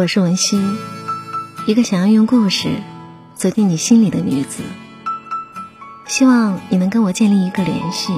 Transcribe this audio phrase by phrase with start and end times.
[0.00, 0.58] 我是文熙，
[1.66, 2.70] 一个想要用故事
[3.34, 4.62] 走进你心里的女子。
[6.06, 8.14] 希望你能跟我建立一个联系，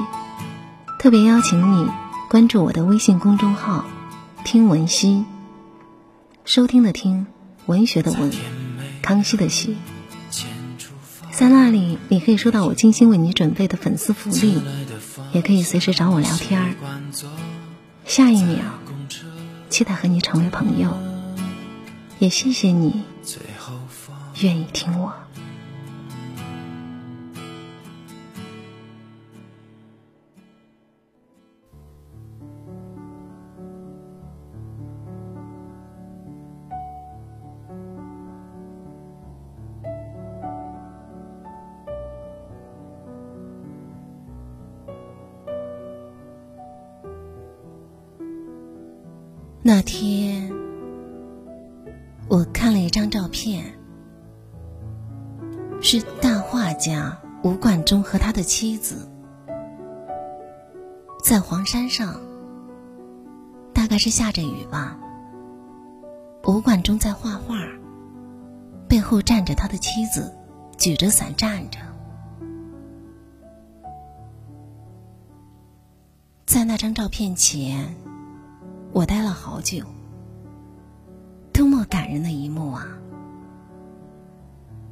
[1.00, 1.90] 特别邀请你
[2.30, 3.84] 关注我的微信公众号
[4.46, 5.24] “听文熙”，
[6.46, 7.26] 收听的听，
[7.66, 8.30] 文学的文，
[9.02, 9.76] 康熙的熙。
[11.32, 14.62] 在那里，你可以收到我精心为你准备的粉丝福利，
[15.32, 16.74] 也可以随时找我聊天儿。
[18.04, 18.60] 下一秒，
[19.68, 20.96] 期待和你成为朋友。
[22.22, 23.02] 也谢谢你
[24.42, 25.12] 愿意听我。
[49.64, 50.41] 那天。
[53.12, 53.62] 照片，
[55.82, 59.06] 是大画家吴冠中和他的妻子
[61.22, 62.18] 在黄山上，
[63.74, 64.98] 大概是下着雨吧。
[66.46, 67.58] 吴冠中在画画，
[68.88, 70.34] 背后站着他的妻子，
[70.78, 71.80] 举着伞站着。
[76.46, 77.94] 在那张照片前，
[78.90, 79.84] 我待了好久。
[82.12, 82.86] 人的一幕啊！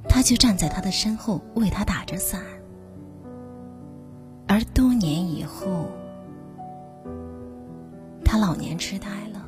[0.08, 2.40] 他就站在他的身后，为他打着伞。
[4.48, 5.86] 而多年以后，
[8.24, 9.46] 他老年痴呆了，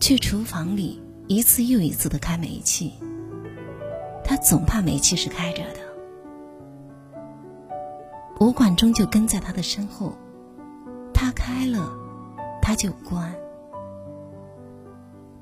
[0.00, 2.94] 去厨房里一次又一次的开煤气，
[4.24, 5.80] 他总怕煤气是开着的。
[8.40, 10.12] 吴冠中就跟在他的身后，
[11.12, 11.92] 他开了，
[12.62, 13.34] 他就关。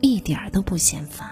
[0.03, 1.29] 一点儿都不嫌烦。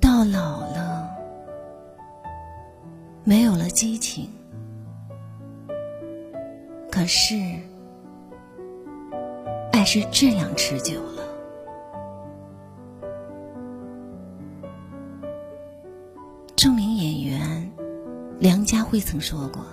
[0.00, 1.08] 到老了，
[3.24, 4.30] 没有了激情，
[6.90, 7.34] 可是
[9.70, 11.00] 爱是这样持久
[16.56, 17.70] 著名演员。
[18.40, 19.64] 梁家辉曾说过：“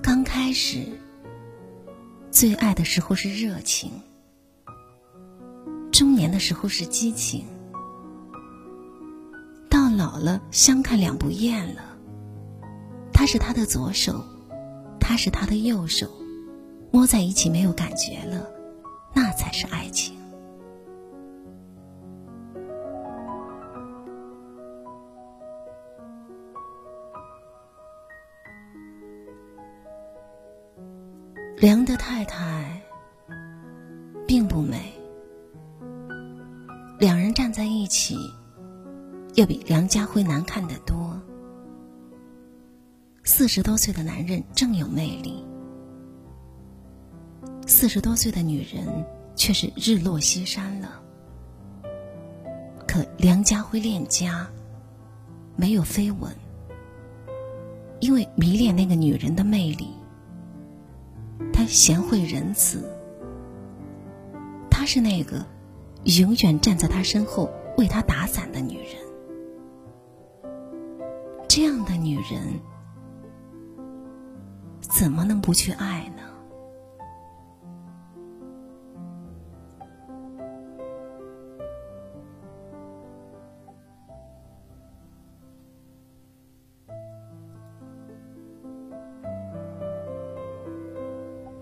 [0.00, 0.86] 刚开始，
[2.30, 3.90] 最爱的时候是热情；
[5.90, 7.42] 中年的时候是激情；
[9.68, 11.82] 到老了，相看两不厌了。
[13.12, 14.24] 他是他的左手，
[15.00, 16.08] 他是他的右手，
[16.92, 18.48] 摸在一起没有感觉了，
[19.12, 20.15] 那才是爱情。”
[31.58, 32.78] 梁的太太
[34.26, 34.92] 并不美，
[36.98, 38.14] 两人站在一起，
[39.36, 41.18] 要比梁家辉难看得多。
[43.24, 45.42] 四十多岁的男人正有魅力，
[47.66, 48.86] 四十多岁的女人
[49.34, 51.00] 却是日落西山了。
[52.86, 54.46] 可梁家辉恋家，
[55.56, 56.30] 没有飞吻，
[58.00, 59.88] 因为迷恋那个女人的魅力。
[61.66, 62.82] 贤惠仁慈，
[64.70, 65.44] 她是那个
[66.04, 68.96] 永远站在他身后为他打伞的女人。
[71.48, 72.60] 这样的女人，
[74.80, 76.22] 怎么能不去爱呢？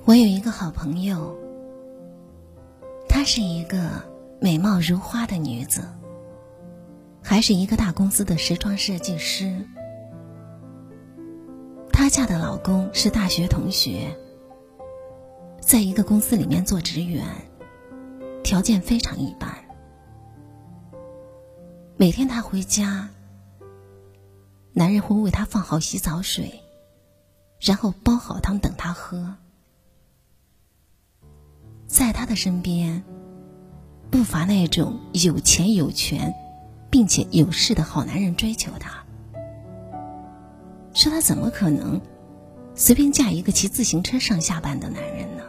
[0.06, 1.34] 我有一个好朋友，
[3.08, 4.04] 她是一个
[4.38, 5.88] 美貌如花的女子，
[7.22, 9.66] 还是一个大公司的时装设计师。
[11.90, 14.14] 她嫁的老公是大学同学，
[15.58, 17.24] 在一个公司里面做职员，
[18.42, 19.50] 条件非常一般。
[21.96, 23.08] 每天她回家，
[24.74, 26.60] 男人会为她放好洗澡水，
[27.58, 29.36] 然后煲好汤等她喝。
[31.94, 33.00] 在他的身边，
[34.10, 36.34] 不乏那种有钱有权
[36.90, 38.90] 并且有势的好男人追求他。
[40.92, 42.00] 说他怎么可能
[42.74, 45.44] 随便嫁一个骑自行车上下班的男人呢？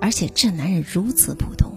[0.00, 1.72] 而且这男人如此普通。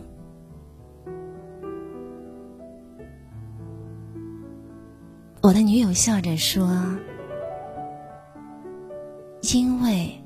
[5.42, 6.80] 我的女友笑着说。
[9.54, 10.22] 因为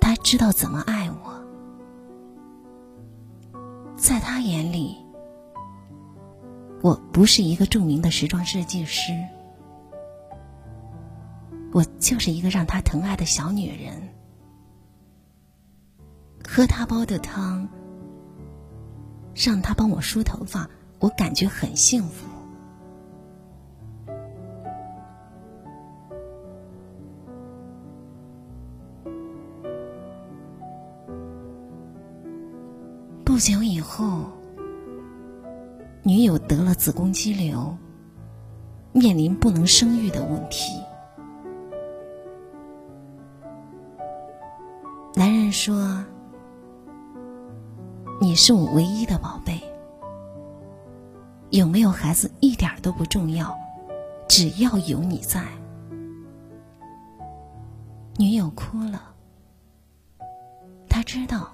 [0.00, 0.95] 他知道怎么爱。
[3.96, 4.96] 在他眼里，
[6.82, 9.12] 我不是一个著名的时装设计师，
[11.72, 14.14] 我就是一个让他疼爱的小女人。
[16.46, 17.66] 喝他煲的汤，
[19.34, 22.26] 让他帮我梳头发，我感觉很幸福。”
[36.86, 37.76] 子宫肌瘤，
[38.92, 40.80] 面临不能生育的问题。
[45.12, 46.00] 男人说
[48.22, 49.60] ：“你是我唯一的宝贝，
[51.50, 53.52] 有没有孩子一点都不重要，
[54.28, 55.42] 只要有你在。”
[58.16, 59.12] 女友哭了，
[60.88, 61.52] 她知道。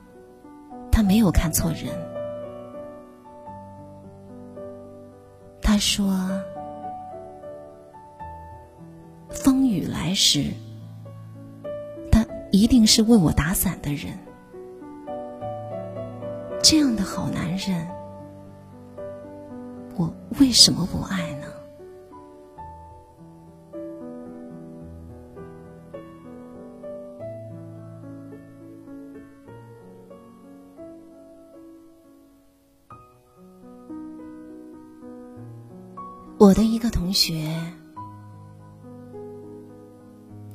[0.90, 2.11] 他没有看错人。
[5.72, 6.28] 他说
[9.32, 10.52] ：“风雨来时，
[12.10, 14.12] 他一定是为我打伞的人。
[16.62, 17.88] 这样的好男人，
[19.96, 21.41] 我为什么不爱呢？”
[36.42, 37.54] 我的一个同学，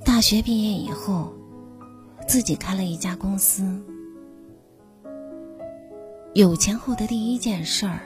[0.04, 1.34] 大学毕业以后，
[2.28, 3.64] 自己开了一家公司。
[6.34, 8.02] 有钱后的第一件事儿，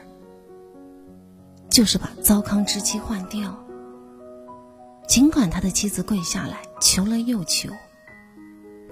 [1.71, 3.57] 就是把糟糠之妻换掉。
[5.07, 7.71] 尽管他的妻子跪下来求了又求，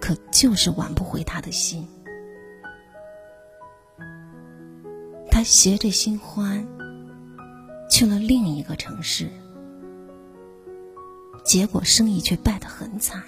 [0.01, 1.87] 可就是挽不回他的心。
[5.29, 6.67] 他携着新欢。
[7.99, 9.29] 去了另一个城市，
[11.43, 13.21] 结果生意却败得很惨。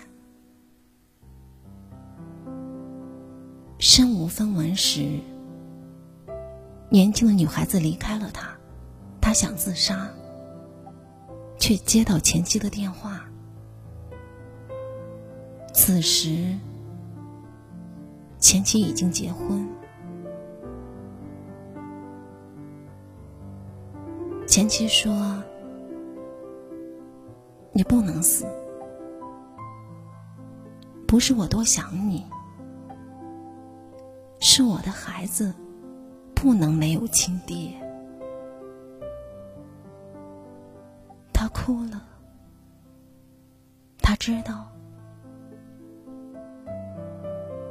[3.80, 5.20] 身无分文时，
[6.90, 8.50] 年轻的女孩子离开了他，
[9.20, 10.10] 他想自杀，
[11.60, 13.26] 却接到前妻的电话。
[15.74, 16.58] 此时，
[18.40, 19.68] 前妻已经结婚。
[24.52, 25.42] 前妻说
[27.72, 28.46] ：“你不能死，
[31.08, 32.26] 不是我多想你，
[34.42, 35.54] 是我的孩子
[36.36, 37.74] 不能没有亲爹。”
[41.32, 42.04] 他哭了，
[44.00, 44.68] 他知道，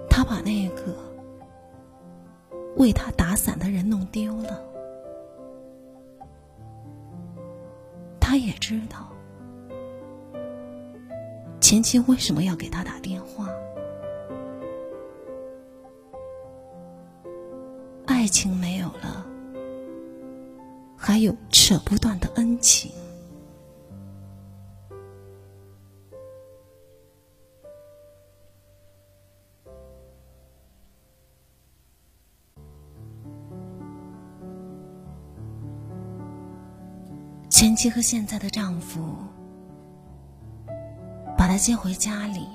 [0.09, 0.97] 他把那个
[2.79, 4.70] 为他打伞的人弄丢了。
[8.31, 9.11] 他也知道，
[11.61, 13.49] 前妻为什么要给他打电话。
[18.07, 19.27] 爱情没有了，
[20.97, 22.93] 还有扯不断的恩情。
[37.51, 39.17] 前妻和现在的丈夫
[41.37, 42.47] 把她接回家里，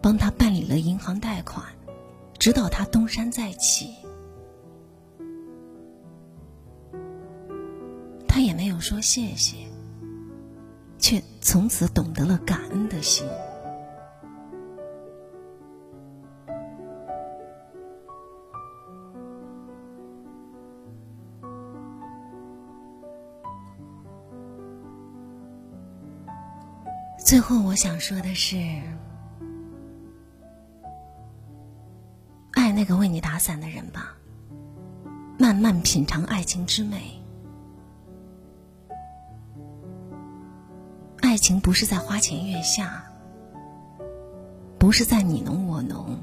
[0.00, 1.64] 帮她办理了银行贷款，
[2.38, 3.94] 直到她东山再起。
[8.28, 9.56] 她也没有说谢谢，
[10.98, 13.26] 却从此懂得了感恩的心。
[27.26, 28.56] 最后，我想说的是，
[32.52, 34.16] 爱那个为你打伞的人吧，
[35.36, 37.20] 慢慢品尝爱情之美。
[41.20, 43.04] 爱情不是在花前月下，
[44.78, 46.16] 不是在你侬我侬，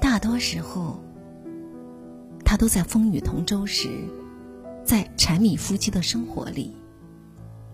[0.00, 0.98] 大多时候，
[2.44, 3.88] 他都在风雨同舟时，
[4.84, 6.76] 在柴米夫妻的生活里。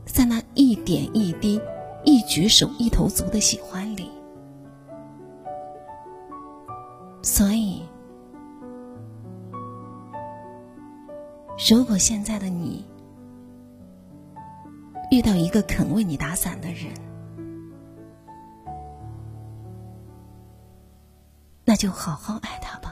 [0.07, 1.61] 在那一点一滴、
[2.05, 4.11] 一举手一投足的喜欢里，
[7.23, 7.83] 所以，
[11.71, 12.85] 如果现在的你
[15.11, 16.93] 遇到一个肯为你打伞的人，
[21.65, 22.84] 那就好好爱他。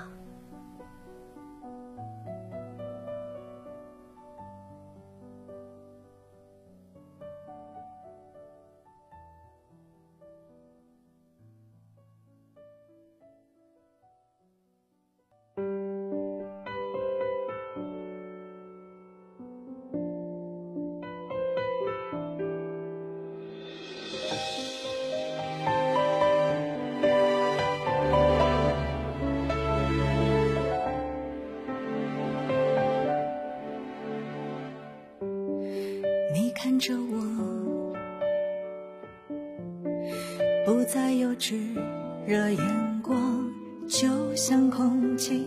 [44.44, 45.46] 像空气，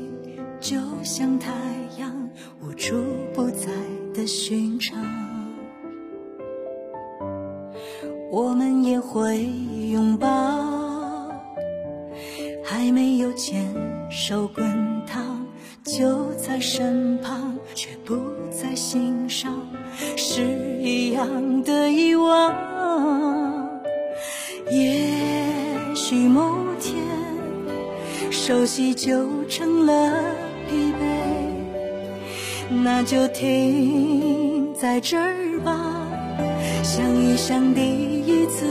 [0.61, 1.51] 就像太
[1.99, 2.29] 阳，
[2.61, 2.95] 无处
[3.33, 3.67] 不在
[4.13, 4.97] 的寻常。
[8.31, 9.43] 我们也会
[9.91, 10.27] 拥抱，
[12.63, 13.69] 还没有牵
[14.09, 14.65] 手滚
[15.05, 15.45] 烫，
[15.83, 18.15] 就在身旁，却不
[18.49, 19.53] 在心上。
[20.15, 20.41] 是
[20.79, 23.69] 一样的遗忘，
[24.71, 25.09] 也
[25.93, 26.95] 许某天
[28.47, 30.13] 熟悉就成了
[30.69, 31.03] 疲惫，
[32.83, 35.73] 那就停在这儿吧。
[36.83, 38.67] 想一想第一次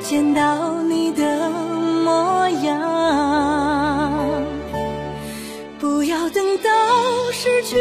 [0.00, 1.50] 见到你的
[2.02, 2.80] 模样，
[5.78, 6.70] 不要等到
[7.30, 7.76] 失去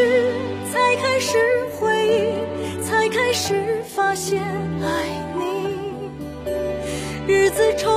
[0.73, 1.37] 才开始
[1.79, 2.83] 回忆。
[2.83, 4.43] 才开始发现
[4.81, 4.85] 爱
[5.37, 5.69] 你，
[7.25, 7.96] 日子重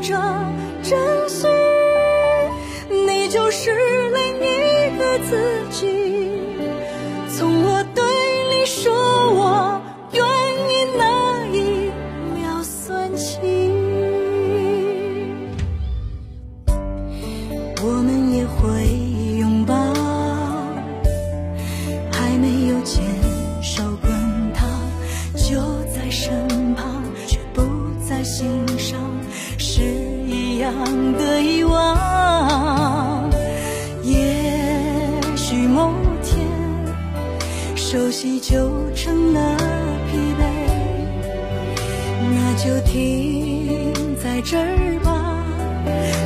[0.00, 0.16] 着
[0.82, 1.46] 珍惜
[2.88, 3.70] 你就是
[4.10, 6.30] 另一个自己。
[7.28, 8.04] 从我对
[8.50, 9.80] 你说我
[10.12, 11.90] 愿意那一
[12.34, 13.38] 秒算起
[17.82, 18.97] 我们也会
[42.58, 45.46] 就停在这儿吧。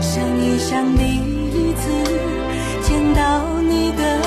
[0.01, 1.91] 想一想第一次
[2.83, 4.22] 见到你的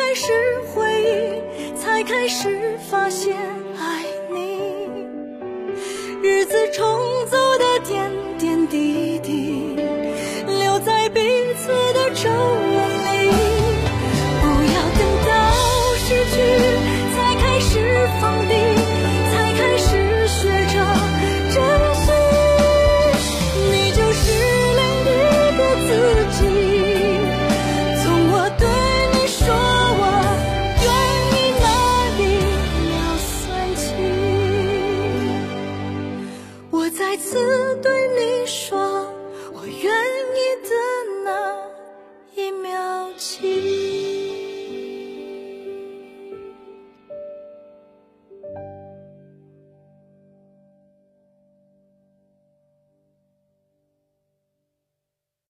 [0.00, 0.32] 开始
[0.74, 3.36] 回忆，才开始发现
[3.78, 4.96] 爱你。
[6.22, 6.82] 日子重
[7.26, 9.76] 走的点点滴滴，
[10.46, 11.20] 留在彼
[11.54, 12.59] 此的周。